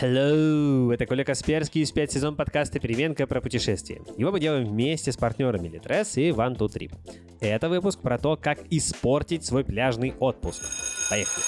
[0.00, 0.94] Hello!
[0.94, 4.00] Это Коля Касперский из 5 сезон подкаста «Переменка про путешествия».
[4.16, 6.94] Его мы делаем вместе с партнерами Litres и One Two Trip.
[7.40, 10.62] Это выпуск про то, как испортить свой пляжный отпуск.
[11.10, 11.44] Поехали!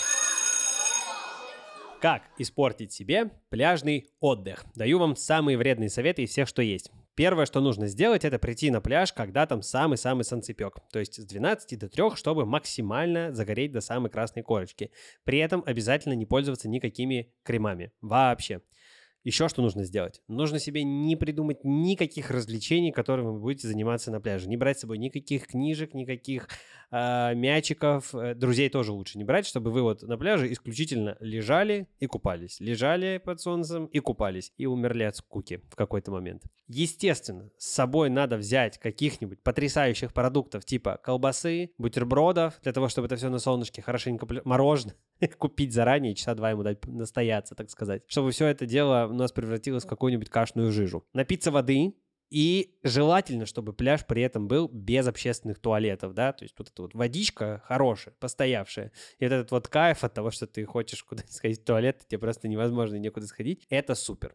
[2.02, 4.66] Как испортить себе пляжный отдых?
[4.74, 6.90] Даю вам самые вредные советы из всех, что есть.
[7.14, 10.78] Первое, что нужно сделать, это прийти на пляж, когда там самый-самый санцепек.
[10.90, 14.90] То есть с 12 до 3, чтобы максимально загореть до самой красной корочки.
[15.24, 17.92] При этом обязательно не пользоваться никакими кремами.
[18.00, 18.62] Вообще.
[19.24, 20.20] Еще что нужно сделать?
[20.26, 24.48] Нужно себе не придумать никаких развлечений, которыми вы будете заниматься на пляже.
[24.48, 26.48] Не брать с собой никаких книжек, никаких
[26.90, 28.12] э, мячиков.
[28.36, 32.58] Друзей тоже лучше не брать, чтобы вы вот на пляже исключительно лежали и купались.
[32.58, 34.52] Лежали под солнцем и купались.
[34.56, 36.42] И умерли от скуки в какой-то момент.
[36.66, 43.16] Естественно, с собой надо взять каких-нибудь потрясающих продуктов типа колбасы, бутербродов, для того, чтобы это
[43.16, 44.96] все на солнышке хорошенько мороженое
[45.38, 48.02] купить заранее, часа два ему дать настояться, так сказать.
[48.06, 51.06] Чтобы все это дело у нас превратилось в какую-нибудь кашную жижу.
[51.12, 51.94] Напиться воды,
[52.32, 56.80] и желательно, чтобы пляж при этом был без общественных туалетов, да, то есть вот эта
[56.80, 61.34] вот водичка хорошая, постоявшая, и вот этот вот кайф от того, что ты хочешь куда-нибудь
[61.34, 64.34] сходить в туалет, тебе просто невозможно некуда сходить, это супер.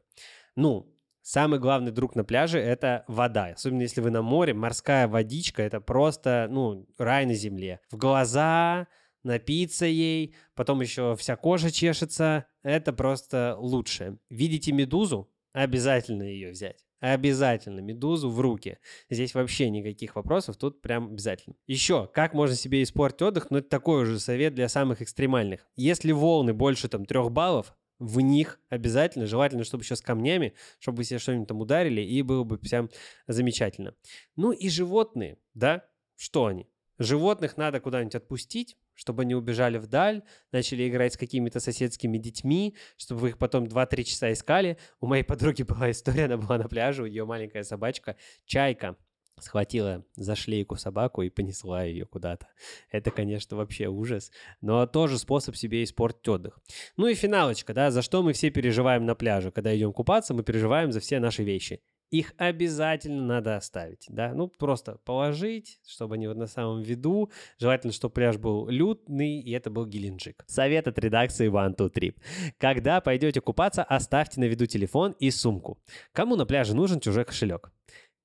[0.56, 3.48] Ну, Самый главный друг на пляже— это вода.
[3.48, 7.82] Особенно если вы на море, морская водичка— это просто, ну, рай на земле.
[7.92, 8.88] В глаза,
[9.28, 12.46] напиться ей, потом еще вся кожа чешется.
[12.64, 14.18] Это просто лучше.
[14.30, 15.32] Видите медузу?
[15.54, 16.86] Обязательно ее взять.
[17.00, 18.80] Обязательно медузу в руки.
[19.10, 21.56] Здесь вообще никаких вопросов, тут прям обязательно.
[21.68, 23.52] Еще, как можно себе испортить отдых?
[23.52, 25.68] Ну, это такой уже совет для самых экстремальных.
[25.76, 30.98] Если волны больше там трех баллов, в них обязательно, желательно, чтобы еще с камнями, чтобы
[30.98, 32.90] вы себе что-нибудь там ударили, и было бы прям
[33.28, 33.96] замечательно.
[34.36, 36.68] Ну и животные, да, что они?
[37.00, 43.22] Животных надо куда-нибудь отпустить, чтобы они убежали вдаль, начали играть с какими-то соседскими детьми, чтобы
[43.22, 44.78] вы их потом 2-3 часа искали.
[45.00, 48.98] У моей подруги была история, она была на пляже, у нее маленькая собачка, чайка,
[49.40, 52.48] схватила за шлейку собаку и понесла ее куда-то.
[52.90, 54.32] Это, конечно, вообще ужас,
[54.62, 56.60] но тоже способ себе испортить отдых.
[56.98, 59.52] Ну и финалочка, да, за что мы все переживаем на пляже.
[59.52, 61.82] Когда идем купаться, мы переживаем за все наши вещи
[62.12, 67.94] их обязательно надо оставить, да, ну просто положить, чтобы они вот на самом виду, желательно,
[67.94, 70.44] чтобы пляж был лютный, и это был Геленджик.
[70.48, 72.16] Совет от редакции One Two Trip.
[72.58, 75.80] Когда пойдете купаться, оставьте на виду телефон и сумку.
[76.14, 77.72] Кому на пляже нужен чужой кошелек?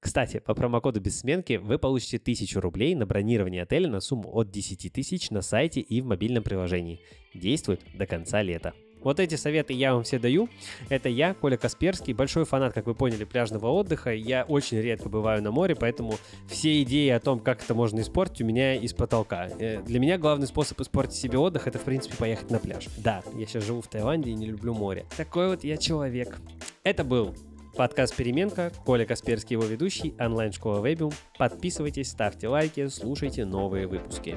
[0.02, 4.92] Кстати, по промокоду Бессменки вы получите 1000 рублей на бронирование отеля на сумму от 10
[4.92, 7.00] тысяч на сайте и в мобильном приложении.
[7.34, 8.74] Действует до конца лета.
[9.02, 10.48] Вот эти советы я вам все даю.
[10.88, 14.12] Это я, Коля Касперский, большой фанат, как вы поняли, пляжного отдыха.
[14.12, 16.14] Я очень редко бываю на море, поэтому
[16.48, 19.48] все идеи о том, как это можно испортить, у меня из потолка.
[19.58, 22.86] Э, для меня главный способ испортить себе отдых, это, в принципе, поехать на пляж.
[22.98, 25.06] Да, я сейчас живу в Таиланде и не люблю море.
[25.16, 26.38] Такой вот я человек.
[26.84, 27.34] Это был
[27.76, 31.12] Подкаст «Переменка», Коля Касперский, его ведущий, онлайн-школа Вебиум.
[31.38, 34.36] Подписывайтесь, ставьте лайки, слушайте новые выпуски.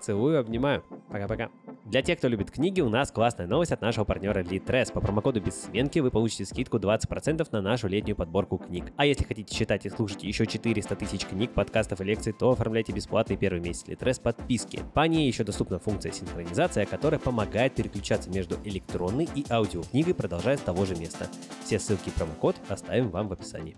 [0.00, 0.84] Целую, обнимаю.
[1.08, 1.50] Пока-пока.
[1.92, 4.90] Для тех, кто любит книги, у нас классная новость от нашего партнера Litres.
[4.94, 8.86] По промокоду Бессменки вы получите скидку 20% на нашу летнюю подборку книг.
[8.96, 12.92] А если хотите читать и слушать еще 400 тысяч книг, подкастов и лекций, то оформляйте
[12.92, 14.80] бесплатный первый месяц Litres подписки.
[14.94, 20.62] По ней еще доступна функция синхронизация, которая помогает переключаться между электронной и аудиокнигой, продолжая с
[20.62, 21.26] того же места.
[21.62, 23.76] Все ссылки и промокод оставим вам в описании.